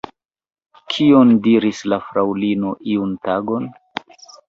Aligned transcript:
Kion 0.93 1.35
diris 1.49 1.83
la 1.93 2.01
fraŭlino 2.09 2.75
iun 2.97 3.17
tagon? 3.29 3.73